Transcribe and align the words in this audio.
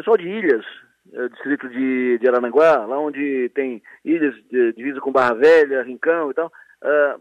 pessoal 0.00 0.16
de 0.16 0.26
Ilhas, 0.26 0.64
é, 1.12 1.28
distrito 1.28 1.68
de, 1.68 2.18
de 2.18 2.26
Arananguá, 2.26 2.86
lá 2.86 2.98
onde 2.98 3.50
tem 3.54 3.82
ilhas 4.02 4.34
de 4.50 4.72
divisa 4.72 4.98
com 4.98 5.12
Barra 5.12 5.34
Velha, 5.34 5.82
Rincão 5.82 6.30
e 6.30 6.34
tal, 6.34 6.50
é, 6.82 7.16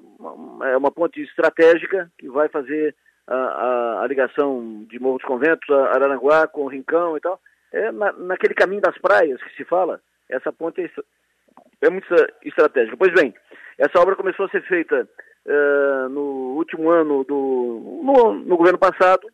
é 0.71 0.77
uma 0.77 0.89
ponte 0.89 1.21
estratégica 1.21 2.09
que 2.17 2.29
vai 2.29 2.47
fazer 2.47 2.95
a, 3.27 3.35
a, 3.35 4.03
a 4.03 4.07
ligação 4.07 4.85
de 4.89 4.97
Morro 4.97 5.17
dos 5.17 5.27
Conventos, 5.27 5.69
a 5.69 5.93
Arananguá 5.93 6.47
com 6.47 6.67
Rincão 6.67 7.17
e 7.17 7.19
tal. 7.19 7.39
É 7.73 7.91
na, 7.91 8.13
naquele 8.13 8.53
caminho 8.53 8.81
das 8.81 8.97
praias 8.97 9.43
que 9.43 9.55
se 9.57 9.65
fala, 9.65 9.99
essa 10.29 10.51
ponte 10.51 10.81
é, 10.81 11.85
é 11.85 11.89
muito 11.89 12.07
estratégica. 12.43 12.95
Pois 12.95 13.13
bem, 13.13 13.33
essa 13.77 13.99
obra 13.99 14.15
começou 14.15 14.45
a 14.45 14.49
ser 14.49 14.61
feita 14.63 15.05
uh, 15.45 16.09
no 16.09 16.55
último 16.55 16.89
ano 16.89 17.25
do 17.25 18.01
no, 18.03 18.33
no, 18.33 18.57
governo 18.57 18.79
passado 18.79 19.27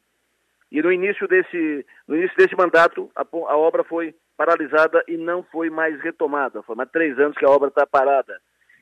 e 0.72 0.82
no 0.82 0.92
início 0.92 1.28
desse 1.28 1.86
no 2.08 2.16
início 2.16 2.36
desse 2.38 2.56
mandato 2.56 3.10
a, 3.16 3.22
a 3.22 3.58
obra 3.58 3.84
foi 3.84 4.14
paralisada 4.38 5.04
e 5.08 5.18
não 5.18 5.44
foi 5.44 5.70
mais 5.70 6.00
retomada. 6.02 6.62
Foi 6.64 6.76
mais 6.76 6.90
três 6.92 7.18
anos 7.20 7.38
que 7.38 7.46
a 7.46 7.50
obra 7.50 7.70
está 7.70 7.86
parada. 7.86 8.38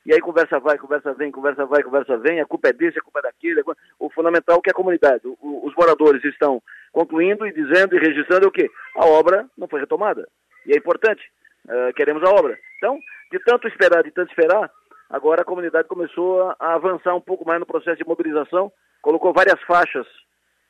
E 0.05 0.13
aí 0.13 0.19
conversa 0.19 0.59
vai, 0.59 0.77
conversa 0.77 1.13
vem, 1.13 1.31
conversa 1.31 1.65
vai, 1.65 1.81
conversa 1.81 2.17
vem, 2.17 2.41
a 2.41 2.45
culpa 2.45 2.69
é 2.69 2.73
desse, 2.73 2.99
a 2.99 3.01
culpa 3.01 3.19
é 3.19 3.21
daquele. 3.21 3.63
O 3.97 4.09
fundamental 4.09 4.57
é 4.57 4.61
que 4.61 4.69
a 4.69 4.73
comunidade, 4.73 5.21
o, 5.25 5.65
os 5.65 5.73
moradores 5.75 6.23
estão 6.25 6.61
concluindo 6.91 7.47
e 7.47 7.53
dizendo 7.53 7.95
e 7.95 7.99
registrando 7.99 8.47
o 8.47 8.51
quê? 8.51 8.69
A 8.97 9.05
obra 9.05 9.47
não 9.57 9.67
foi 9.67 9.79
retomada. 9.79 10.27
E 10.65 10.73
é 10.73 10.77
importante, 10.77 11.21
uh, 11.67 11.93
queremos 11.93 12.21
a 12.23 12.31
obra. 12.31 12.57
Então, 12.77 12.99
de 13.31 13.39
tanto 13.39 13.67
esperar, 13.67 14.03
de 14.03 14.11
tanto 14.11 14.29
esperar, 14.29 14.69
agora 15.09 15.41
a 15.41 15.45
comunidade 15.45 15.87
começou 15.87 16.49
a, 16.49 16.55
a 16.59 16.73
avançar 16.73 17.15
um 17.15 17.21
pouco 17.21 17.45
mais 17.45 17.61
no 17.61 17.65
processo 17.65 17.97
de 17.97 18.05
mobilização, 18.05 18.71
colocou 19.01 19.31
várias 19.31 19.61
faixas 19.61 20.05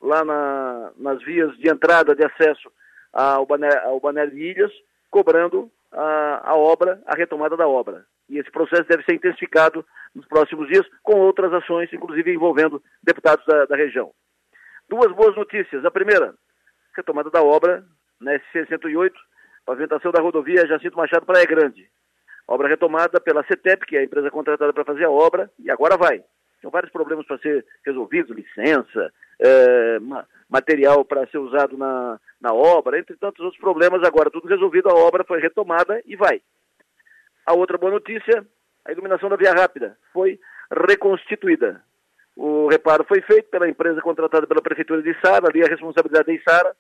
lá 0.04 0.24
na, 0.26 0.92
nas 0.98 1.24
vias 1.24 1.58
de 1.58 1.70
entrada, 1.70 2.14
de 2.14 2.26
acesso 2.26 2.70
ao 3.14 3.46
balneário 3.46 4.32
de 4.32 4.40
Ilhas, 4.40 4.72
cobrando 5.10 5.72
a, 5.92 6.52
a 6.52 6.56
obra, 6.56 7.02
a 7.06 7.16
retomada 7.16 7.56
da 7.56 7.68
obra. 7.68 8.06
E 8.30 8.38
esse 8.38 8.52
processo 8.52 8.84
deve 8.84 9.04
ser 9.04 9.16
intensificado 9.16 9.86
nos 10.14 10.26
próximos 10.28 10.68
dias, 10.68 10.86
com 11.02 11.20
outras 11.20 11.54
ações, 11.54 11.92
inclusive 11.94 12.34
envolvendo 12.34 12.84
deputados 13.02 13.46
da, 13.46 13.66
da 13.66 13.76
região. 13.76 14.12
Duas 14.90 15.12
boas 15.14 15.36
notícias. 15.36 15.86
A 15.86 15.92
primeira, 15.92 16.34
retomada 16.96 17.30
da 17.30 17.42
obra 17.42 17.84
na 18.20 18.34
SC-108, 18.34 19.14
pavimentação 19.66 20.12
da 20.12 20.22
rodovia 20.22 20.68
Jacinto 20.68 20.98
Machado 20.98 21.26
Praia 21.26 21.46
Grande. 21.46 21.90
Obra 22.48 22.68
retomada 22.68 23.22
pela 23.22 23.46
CETEP, 23.46 23.86
que 23.86 23.96
é 23.96 24.00
a 24.00 24.04
empresa 24.04 24.30
contratada 24.30 24.74
para 24.74 24.84
fazer 24.84 25.06
a 25.06 25.12
obra, 25.12 25.50
e 25.60 25.72
agora 25.72 25.96
vai. 25.96 26.24
Tem 26.64 26.72
vários 26.72 26.94
problemas 26.94 27.26
para 27.26 27.38
ser 27.40 27.66
resolvidos, 27.86 28.34
licença, 28.34 29.12
é, 29.38 30.00
material 30.50 31.04
para 31.04 31.28
ser 31.28 31.38
usado 31.38 31.78
na, 31.78 32.18
na 32.40 32.54
obra, 32.54 32.98
entre 32.98 33.18
tantos 33.18 33.44
outros 33.44 33.60
problemas. 33.60 34.02
Agora, 34.02 34.32
tudo 34.32 34.48
resolvido, 34.48 34.90
a 34.90 34.94
obra 34.94 35.26
foi 35.26 35.42
retomada 35.42 36.02
e 36.06 36.16
vai. 36.16 36.42
A 37.46 37.52
outra 37.52 37.78
boa 37.78 37.92
notícia, 37.92 38.48
a 38.86 38.94
iluminação 38.94 39.28
da 39.28 39.36
Via 39.36 39.52
Rápida 39.52 39.98
foi 40.14 40.40
reconstituída. 40.88 41.84
O 42.34 42.70
reparo 42.70 43.04
foi 43.04 43.20
feito 43.20 43.50
pela 43.50 43.68
empresa 43.68 44.02
contratada 44.02 44.48
pela 44.48 44.62
Prefeitura 44.62 45.04
de 45.04 45.14
Sara, 45.20 45.50
ali 45.50 45.62
a 45.64 45.68
responsabilidade 45.68 46.32
é 46.32 46.38
de 46.38 46.44
Sara. 46.44 46.74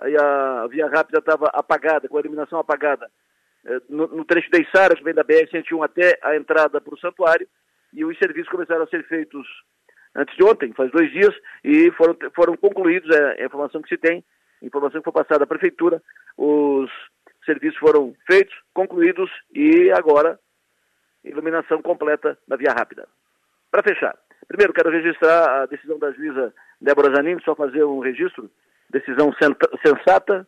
Aí 0.00 0.14
a 0.18 0.66
Via 0.66 0.86
Rápida 0.86 1.20
estava 1.20 1.46
apagada, 1.46 2.08
com 2.08 2.18
a 2.18 2.20
iluminação 2.20 2.58
apagada, 2.58 3.10
eh, 3.64 3.80
no, 3.88 4.06
no 4.06 4.24
trecho 4.26 4.50
de 4.50 4.68
Sara, 4.70 4.94
que 4.94 5.02
vem 5.02 5.14
da 5.14 5.24
BR-101 5.24 5.82
até 5.82 6.18
a 6.22 6.36
entrada 6.36 6.78
para 6.78 6.94
o 6.94 6.98
santuário, 6.98 7.48
e 7.94 8.04
os 8.04 8.18
serviços 8.18 8.50
começaram 8.50 8.82
a 8.82 8.88
ser 8.88 9.04
feitos 9.06 9.46
antes 10.14 10.36
de 10.36 10.44
ontem, 10.44 10.72
faz 10.72 10.90
dois 10.90 11.10
dias, 11.10 11.34
e 11.62 11.90
foram, 11.92 12.16
foram 12.34 12.56
concluídos, 12.56 13.14
é 13.14 13.42
a 13.42 13.46
informação 13.46 13.82
que 13.82 13.88
se 13.88 13.96
tem, 13.96 14.24
informação 14.62 15.00
que 15.00 15.10
foi 15.10 15.12
passada 15.12 15.44
à 15.44 15.46
Prefeitura, 15.46 16.02
os 16.36 16.90
serviços 17.44 17.78
foram 17.78 18.14
feitos, 18.26 18.54
concluídos 18.72 19.30
e 19.52 19.90
agora 19.92 20.38
iluminação 21.24 21.82
completa 21.82 22.38
da 22.46 22.56
via 22.56 22.70
rápida. 22.70 23.08
Para 23.70 23.82
fechar, 23.82 24.16
primeiro 24.46 24.72
quero 24.72 24.90
registrar 24.90 25.62
a 25.62 25.66
decisão 25.66 25.98
da 25.98 26.12
juíza 26.12 26.54
Débora 26.80 27.14
Zanin, 27.14 27.38
só 27.40 27.54
fazer 27.54 27.84
um 27.84 27.98
registro, 27.98 28.50
decisão 28.90 29.32
sensata, 29.84 30.46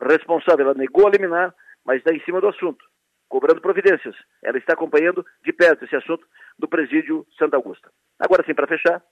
responsável, 0.00 0.66
ela 0.66 0.74
negou 0.74 1.06
a 1.06 1.10
liminar, 1.10 1.54
mas 1.84 1.98
está 1.98 2.12
em 2.12 2.20
cima 2.24 2.40
do 2.40 2.48
assunto, 2.48 2.84
cobrando 3.28 3.60
providências. 3.60 4.16
Ela 4.42 4.58
está 4.58 4.72
acompanhando 4.72 5.24
de 5.44 5.52
perto 5.52 5.84
esse 5.84 5.94
assunto 5.94 6.26
do 6.58 6.68
presídio 6.68 7.26
Santa 7.38 7.56
Augusta. 7.56 7.90
Agora 8.18 8.44
sim, 8.44 8.54
para 8.54 8.66
fechar, 8.66 9.02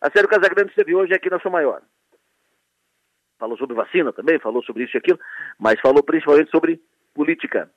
a 0.00 0.10
Sério 0.10 0.28
Casagrande 0.28 0.70
esteve 0.70 0.94
hoje 0.94 1.14
aqui 1.14 1.30
na 1.30 1.40
Sua 1.40 1.50
Maior 1.50 1.82
falou 3.38 3.56
sobre 3.56 3.76
vacina 3.76 4.12
também, 4.12 4.38
falou 4.38 4.62
sobre 4.62 4.84
isso 4.84 4.96
e 4.96 4.98
aquilo, 4.98 5.18
mas 5.58 5.80
falou 5.80 6.02
principalmente 6.02 6.50
sobre 6.50 6.80
política. 7.14 7.70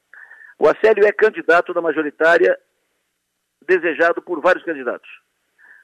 O 0.58 0.68
Acélio 0.68 1.06
é 1.06 1.12
candidato 1.12 1.74
da 1.74 1.81
majoritária 1.81 2.58
desejado 3.66 4.22
por 4.22 4.41
vários 4.41 4.63
candidatos. 4.63 5.09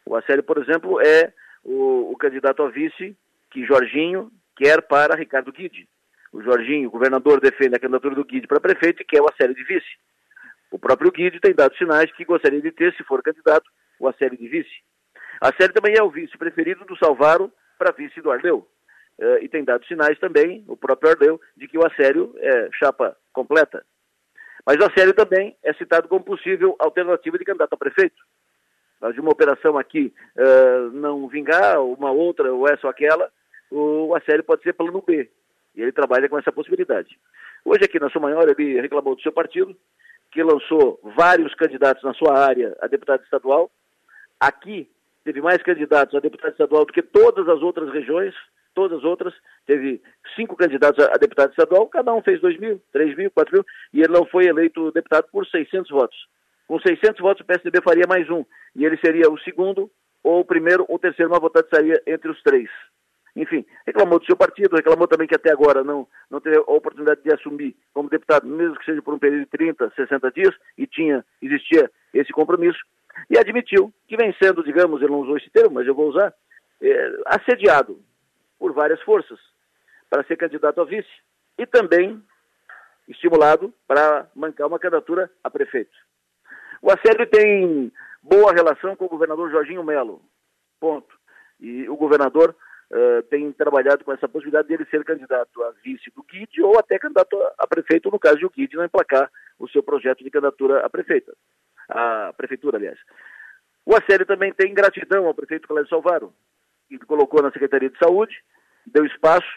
O 0.06 0.16
Acélio, 0.16 0.44
por 0.44 0.58
exemplo, 0.58 1.00
é 1.02 1.34
o, 1.64 2.12
o 2.12 2.18
candidato 2.18 2.64
a 2.64 2.70
vice 2.70 3.16
que 3.52 3.66
Jorginho 3.66 4.32
quer 4.56 4.82
para 4.82 5.16
Ricardo 5.16 5.52
Guide. 5.52 5.88
O 6.32 6.42
Jorginho, 6.42 6.90
o 6.90 6.92
governador, 6.92 7.40
defende 7.40 7.76
a 7.76 7.80
candidatura 7.80 8.16
do 8.16 8.26
Guide 8.26 8.48
para 8.48 8.60
prefeito 8.60 9.02
e 9.02 9.06
quer 9.06 9.22
o 9.22 9.30
Acélio 9.30 9.56
de 9.56 9.64
vice. 9.64 9.98
O 10.76 10.78
próprio 10.78 11.10
Guide 11.10 11.40
tem 11.40 11.56
dado 11.56 11.74
sinais 11.78 12.12
que 12.12 12.26
gostaria 12.26 12.62
de 12.62 12.70
ter, 12.70 12.94
se 12.96 13.04
for 13.06 13.24
candidato, 13.24 13.72
o 13.98 14.10
Acélio 14.10 14.38
de 14.38 14.46
vice. 14.46 14.84
Acélio 15.40 15.74
também 15.74 15.96
é 15.98 16.04
o 16.04 16.10
vice 16.10 16.38
preferido 16.38 16.84
do 16.84 16.98
Salvaro 16.98 17.50
para 17.80 17.94
vice 17.94 18.20
do 18.22 18.30
Arleu. 18.30 18.68
Uh, 19.18 19.38
e 19.42 19.48
tem 19.48 19.64
dado 19.64 19.86
sinais 19.86 20.20
também, 20.20 20.66
o 20.68 20.76
próprio 20.76 21.12
Ardeu, 21.12 21.40
de 21.56 21.66
que 21.70 21.78
o 21.78 21.88
Assério 21.88 22.36
é 22.40 22.70
chapa 22.74 23.16
completa. 23.32 23.86
Mas 24.66 24.76
o 24.76 24.84
Assério 24.84 25.14
também 25.14 25.56
é 25.64 25.74
citado 25.76 26.10
como 26.10 26.26
possível 26.26 26.76
alternativa 26.78 27.38
de 27.38 27.46
candidato 27.46 27.72
a 27.72 27.78
prefeito. 27.78 28.22
Mas 29.00 29.14
de 29.14 29.22
uma 29.22 29.32
operação 29.32 29.78
aqui 29.78 30.14
uh, 30.36 30.92
não 30.92 31.26
vingar, 31.30 31.82
uma 31.82 32.12
outra 32.12 32.54
ou 32.54 32.68
essa 32.68 32.86
ou 32.86 32.92
aquela, 32.92 33.32
o 33.72 34.14
Assério 34.14 34.44
pode 34.44 34.62
ser 34.62 34.74
plano 34.74 35.02
B. 35.02 35.32
E 35.74 35.82
ele 35.82 35.94
trabalha 35.94 36.28
com 36.28 36.38
essa 36.38 36.52
possibilidade. 36.52 37.18
Hoje 37.64 37.86
aqui 37.86 37.98
na 37.98 38.10
sua 38.10 38.20
maior 38.20 38.46
ele 38.50 38.82
reclamou 38.82 39.16
do 39.16 39.22
seu 39.22 39.32
partido, 39.32 39.74
que 40.36 40.44
lançou 40.44 41.00
vários 41.16 41.56
candidatos 41.56 42.04
na 42.04 42.14
sua 42.14 42.38
área 42.38 42.76
a 42.82 42.88
deputado 42.88 43.24
estadual. 43.24 43.72
Aqui 44.38 44.92
teve 45.24 45.42
mais 45.42 45.64
candidatos 45.64 46.14
a 46.14 46.20
deputado 46.20 46.52
estadual 46.52 46.86
do 46.86 46.92
que 46.92 47.02
todas 47.02 47.48
as 47.48 47.62
outras 47.62 47.90
regiões, 47.94 48.36
todas 48.74 48.98
as 48.98 49.06
outras, 49.06 49.34
teve 49.66 50.02
cinco 50.36 50.58
candidatos 50.58 51.02
a, 51.06 51.14
deputado 51.14 51.52
estadual, 51.52 51.88
cada 51.88 52.14
um 52.14 52.22
fez 52.22 52.42
2 52.42 52.60
mil, 52.60 52.82
3 52.92 53.16
mil, 53.16 53.32
4 53.32 53.54
mil, 53.54 53.66
e 53.94 54.02
ele 54.02 54.12
não 54.12 54.26
foi 54.26 54.46
eleito 54.46 54.92
deputado 54.92 55.26
por 55.32 55.48
600 55.48 55.90
votos. 55.90 56.18
Com 56.68 56.82
600 56.82 57.22
votos, 57.22 57.42
o 57.42 57.46
PSDB 57.46 57.82
faria 57.82 58.04
mais 58.06 58.30
um, 58.30 58.44
e 58.76 58.84
ele 58.84 58.98
seria 58.98 59.32
o 59.32 59.40
segundo, 59.40 59.90
ou 60.22 60.42
o 60.42 60.46
primeiro, 60.46 60.86
ou 60.90 60.98
o 60.98 61.00
terceiro 61.00 61.32
votado 61.32 61.66
estaria 61.66 62.02
entre 62.06 62.30
os 62.30 62.44
três. 62.44 62.70
Enfim, 63.36 63.66
reclamou 63.86 64.18
do 64.18 64.26
seu 64.26 64.38
partido, 64.38 64.78
reclamou 64.78 65.08
também 65.08 65.28
que 65.28 65.36
até 65.36 65.52
agora 65.52 65.84
não, 65.84 66.08
não 66.30 66.40
teve 66.40 66.58
a 66.58 66.62
oportunidade 66.62 67.22
de 67.22 67.34
assumir 67.34 67.76
como 67.94 68.10
deputado, 68.10 68.48
mesmo 68.48 68.78
que 68.78 68.86
seja 68.86 69.02
por 69.02 69.14
um 69.14 69.20
período 69.20 69.42
de 69.42 69.48
30, 69.48 69.92
60 69.94 70.32
dias, 70.32 70.56
e 70.78 70.88
tinha, 70.88 71.24
existia 71.42 71.92
esse 72.14 72.32
compromisso, 72.32 72.80
e 73.30 73.38
admitiu 73.38 73.94
que 74.08 74.16
vem 74.16 74.34
sendo, 74.42 74.64
digamos, 74.64 75.02
ele 75.02 75.12
não 75.12 75.20
usou 75.20 75.38
esse 75.38 75.50
termo, 75.50 75.76
mas 75.76 75.88
eu 75.88 75.94
vou 75.94 76.10
usar, 76.10 76.34
é, 76.82 77.12
assediado 77.26 78.00
por 78.58 78.72
várias 78.74 79.02
forças 79.02 79.40
para 80.10 80.24
ser 80.24 80.38
candidato 80.38 80.80
a 80.80 80.86
vice 80.86 81.10
e 81.58 81.66
também 81.66 82.22
estimulado 83.08 83.74
para 83.88 84.28
mancar 84.34 84.68
uma 84.68 84.80
candidatura 84.80 85.30
a 85.44 85.50
prefeito. 85.50 85.96
O 86.82 86.90
Acélio 86.92 87.28
tem 87.28 87.92
boa 88.22 88.54
relação 88.54 88.96
com 88.96 89.06
o 89.06 89.10
governador 89.10 89.52
Jorginho 89.52 89.84
Melo, 89.84 90.22
ponto. 90.80 91.16
E 91.60 91.88
o 91.90 91.96
governador 91.96 92.56
uh, 92.92 93.24
tem 93.24 93.52
trabalhado 93.52 94.04
com 94.04 94.12
essa 94.12 94.28
possibilidade 94.28 94.68
dele 94.68 94.86
ser 94.90 95.04
candidato 95.04 95.64
a 95.64 95.72
vice 95.84 96.12
do 96.16 96.24
Guide 96.24 96.62
ou 96.62 96.78
até 96.78 97.00
candidato 97.00 97.38
a 97.58 97.68
prefeito, 97.68 98.10
no 98.12 98.20
caso 98.20 98.38
de 98.38 98.46
o 98.46 98.50
Guide 98.50 98.76
não 98.76 98.86
emplacar 98.86 99.30
o 99.60 99.68
seu 99.70 99.82
projeto 99.82 100.24
de 100.24 100.30
candidatura 100.30 100.86
a 100.86 100.90
prefeita, 100.90 101.34
a 101.90 102.34
prefeitura, 102.36 102.78
aliás. 102.78 103.00
O 103.86 103.96
Acélio 103.96 104.26
também 104.26 104.52
tem 104.52 104.74
gratidão 104.74 105.28
ao 105.28 105.34
prefeito 105.34 105.68
Cláudio 105.68 105.90
Salvaro, 105.90 106.34
que 106.90 106.98
colocou 107.00 107.42
na 107.42 107.52
Secretaria 107.52 107.90
de 107.90 107.98
Saúde, 107.98 108.36
deu 108.86 109.06
espaço, 109.06 109.48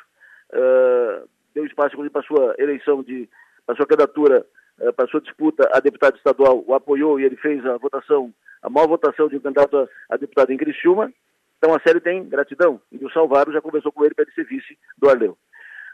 uh, 0.52 1.28
deu 1.54 1.64
espaço 1.64 1.96
para 2.10 2.22
sua 2.22 2.54
eleição 2.58 3.02
de, 3.02 3.28
para 3.64 3.76
sua 3.76 3.86
candidatura, 3.86 4.46
uh, 4.80 4.92
para 4.92 5.08
sua 5.08 5.20
disputa 5.20 5.68
a 5.72 5.80
deputado 5.80 6.16
estadual, 6.16 6.62
o 6.66 6.74
apoiou 6.74 7.18
e 7.18 7.24
ele 7.24 7.36
fez 7.36 7.64
a 7.64 7.76
votação, 7.78 8.32
a 8.62 8.68
maior 8.68 8.88
votação 8.88 9.28
de 9.28 9.36
um 9.36 9.40
candidato 9.40 9.78
a, 9.78 9.88
a 10.10 10.16
deputado 10.16 10.50
em 10.50 10.56
Criciúma. 10.56 11.12
Então 11.58 11.74
a 11.74 11.80
Célio 11.80 12.00
tem 12.00 12.24
gratidão, 12.28 12.80
e 12.90 13.04
o 13.04 13.10
Salvaro 13.10 13.52
já 13.52 13.60
conversou 13.60 13.92
com 13.92 14.04
ele 14.04 14.14
para 14.14 14.24
ele 14.24 14.32
ser 14.32 14.44
vice 14.44 14.78
do 14.96 15.10
Arleu. 15.10 15.36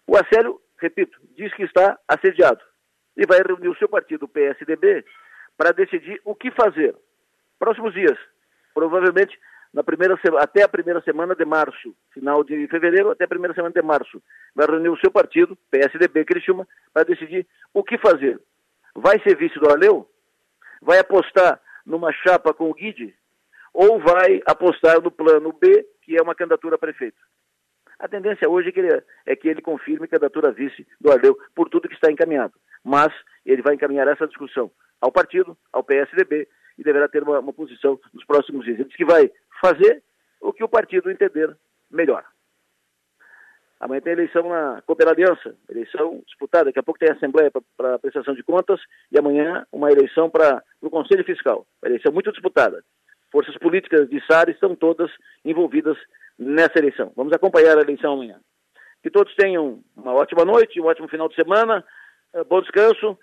O 0.06 0.16
Acélio, 0.16 0.60
repito, 0.78 1.18
diz 1.34 1.52
que 1.54 1.62
está 1.62 1.98
assediado 2.06 2.60
e 3.16 3.26
vai 3.26 3.40
reunir 3.40 3.68
o 3.68 3.76
seu 3.76 3.88
partido, 3.88 4.24
o 4.24 4.28
PSDB, 4.28 5.04
para 5.56 5.72
decidir 5.72 6.20
o 6.24 6.34
que 6.34 6.50
fazer. 6.50 6.94
Próximos 7.58 7.94
dias, 7.94 8.18
provavelmente 8.74 9.38
na 9.74 9.82
primeira, 9.82 10.16
até 10.38 10.62
a 10.62 10.68
primeira 10.68 11.00
semana 11.00 11.34
de 11.34 11.44
março, 11.44 11.96
final 12.12 12.44
de 12.44 12.68
fevereiro 12.68 13.10
até 13.10 13.24
a 13.24 13.28
primeira 13.28 13.54
semana 13.54 13.74
de 13.74 13.82
março. 13.82 14.22
Vai 14.54 14.66
reunir 14.66 14.88
o 14.88 14.98
seu 14.98 15.10
partido, 15.10 15.58
PSDB 15.68 16.24
Criciúma, 16.24 16.66
para 16.92 17.04
decidir 17.04 17.44
o 17.72 17.82
que 17.82 17.98
fazer. 17.98 18.40
Vai 18.94 19.20
ser 19.20 19.36
vice 19.36 19.58
do 19.58 19.68
Arleu? 19.68 20.08
Vai 20.80 21.00
apostar 21.00 21.60
numa 21.84 22.12
chapa 22.12 22.54
com 22.54 22.70
o 22.70 22.74
Guide? 22.74 23.12
Ou 23.74 23.98
vai 23.98 24.40
apostar 24.46 25.02
no 25.02 25.10
plano 25.10 25.52
B, 25.52 25.84
que 26.02 26.16
é 26.16 26.22
uma 26.22 26.34
candidatura 26.34 26.76
a 26.76 26.78
prefeito? 26.78 27.18
A 27.98 28.06
tendência 28.06 28.48
hoje 28.48 28.68
é 28.68 28.72
que 28.72 28.80
ele, 28.80 29.02
é 29.26 29.36
que 29.36 29.48
ele 29.48 29.60
confirme 29.60 30.06
candidatura 30.06 30.48
a 30.48 30.52
vice 30.52 30.86
do 31.00 31.10
Arleu 31.10 31.36
por 31.54 31.68
tudo 31.68 31.88
que 31.88 31.94
está 31.94 32.10
encaminhado. 32.10 32.54
Mas 32.84 33.12
ele 33.44 33.62
vai 33.62 33.74
encaminhar 33.74 34.06
essa 34.06 34.28
discussão 34.28 34.70
ao 35.00 35.10
partido, 35.10 35.56
ao 35.72 35.82
PSDB, 35.82 36.48
e 36.78 36.84
deverá 36.84 37.08
ter 37.08 37.22
uma, 37.22 37.40
uma 37.40 37.52
posição 37.52 37.98
nos 38.12 38.24
próximos 38.24 38.64
dias. 38.64 38.78
Ele 38.78 38.88
diz 38.88 38.96
que 38.96 39.04
vai 39.04 39.30
fazer 39.60 40.02
o 40.40 40.52
que 40.52 40.62
o 40.62 40.68
partido 40.68 41.10
entender 41.10 41.56
melhor. 41.90 42.24
Amanhã 43.80 44.00
tem 44.00 44.12
eleição 44.12 44.48
na 44.48 44.82
Cooper 44.82 45.08
Aliança, 45.08 45.56
eleição 45.68 46.22
disputada. 46.26 46.66
Daqui 46.66 46.78
a 46.78 46.82
pouco 46.82 46.98
tem 46.98 47.10
Assembleia 47.10 47.50
para 47.76 47.98
prestação 47.98 48.34
de 48.34 48.42
contas 48.42 48.80
e 49.10 49.18
amanhã 49.18 49.66
uma 49.72 49.90
eleição 49.90 50.30
para 50.30 50.62
o 50.80 50.88
Conselho 50.88 51.24
Fiscal. 51.24 51.66
Eleição 51.84 52.12
muito 52.12 52.32
disputada. 52.32 52.82
Forças 53.34 53.58
políticas 53.58 54.08
de 54.08 54.24
SAR 54.26 54.48
estão 54.48 54.76
todas 54.76 55.10
envolvidas 55.44 55.98
nessa 56.38 56.78
eleição. 56.78 57.12
Vamos 57.16 57.32
acompanhar 57.32 57.76
a 57.76 57.80
eleição 57.80 58.12
amanhã. 58.12 58.38
Que 59.02 59.10
todos 59.10 59.34
tenham 59.34 59.82
uma 59.96 60.12
ótima 60.14 60.44
noite, 60.44 60.80
um 60.80 60.84
ótimo 60.84 61.08
final 61.08 61.28
de 61.28 61.34
semana, 61.34 61.84
eh, 62.32 62.44
bom 62.44 62.60
descanso. 62.60 63.18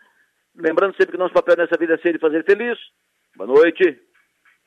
Lembrando 0.54 0.98
sempre 0.98 1.14
que 1.14 1.18
nosso 1.18 1.34
papel 1.34 1.56
nessa 1.56 1.78
vida 1.80 1.94
é 1.94 1.98
ser 2.00 2.14
e 2.14 2.20
fazer 2.20 2.44
feliz. 2.44 2.78
Boa 3.38 3.48
noite. 3.48 4.02